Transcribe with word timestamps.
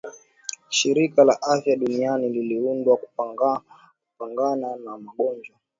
shirika 0.69 1.23
la 1.23 1.35
afya 1.41 1.75
duniani 1.75 2.29
liliundwa 2.29 2.97
kupangana 2.97 4.75
na 4.75 4.97
magonjwa 4.97 5.55